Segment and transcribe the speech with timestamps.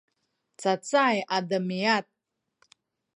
[0.61, 2.05] cacay a demiad